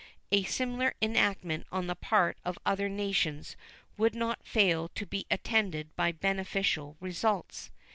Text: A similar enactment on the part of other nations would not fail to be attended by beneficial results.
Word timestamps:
A 0.31 0.41
similar 0.41 0.95
enactment 0.99 1.67
on 1.71 1.85
the 1.85 1.93
part 1.93 2.39
of 2.43 2.57
other 2.65 2.89
nations 2.89 3.55
would 3.97 4.15
not 4.15 4.43
fail 4.47 4.89
to 4.95 5.05
be 5.05 5.27
attended 5.29 5.95
by 5.95 6.11
beneficial 6.11 6.97
results. 6.99 7.69